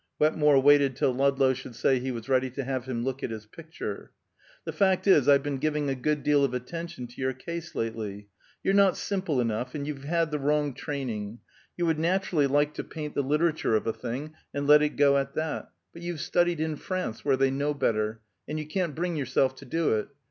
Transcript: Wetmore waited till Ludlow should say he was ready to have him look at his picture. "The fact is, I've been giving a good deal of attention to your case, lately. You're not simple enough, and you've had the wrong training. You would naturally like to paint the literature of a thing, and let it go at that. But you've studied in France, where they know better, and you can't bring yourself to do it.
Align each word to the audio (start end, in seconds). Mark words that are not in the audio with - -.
Wetmore 0.17 0.59
waited 0.59 0.95
till 0.95 1.13
Ludlow 1.13 1.53
should 1.53 1.75
say 1.75 1.99
he 1.99 2.09
was 2.11 2.27
ready 2.27 2.49
to 2.49 2.63
have 2.63 2.85
him 2.85 3.03
look 3.03 3.21
at 3.21 3.29
his 3.29 3.45
picture. 3.45 4.09
"The 4.65 4.73
fact 4.73 5.05
is, 5.05 5.29
I've 5.29 5.43
been 5.43 5.59
giving 5.59 5.91
a 5.91 5.93
good 5.93 6.23
deal 6.23 6.43
of 6.43 6.55
attention 6.55 7.05
to 7.05 7.21
your 7.21 7.33
case, 7.33 7.75
lately. 7.75 8.27
You're 8.63 8.73
not 8.73 8.97
simple 8.97 9.39
enough, 9.39 9.75
and 9.75 9.85
you've 9.85 10.05
had 10.05 10.31
the 10.31 10.39
wrong 10.39 10.73
training. 10.73 11.37
You 11.77 11.85
would 11.85 11.99
naturally 11.99 12.47
like 12.47 12.73
to 12.73 12.83
paint 12.83 13.13
the 13.13 13.21
literature 13.21 13.75
of 13.75 13.85
a 13.85 13.93
thing, 13.93 14.33
and 14.55 14.65
let 14.65 14.81
it 14.81 14.95
go 14.95 15.19
at 15.19 15.35
that. 15.35 15.69
But 15.93 16.01
you've 16.01 16.19
studied 16.21 16.59
in 16.59 16.77
France, 16.77 17.23
where 17.23 17.37
they 17.37 17.51
know 17.51 17.75
better, 17.75 18.21
and 18.47 18.57
you 18.57 18.65
can't 18.65 18.95
bring 18.95 19.15
yourself 19.17 19.53
to 19.57 19.65
do 19.65 19.93
it. 19.93 20.07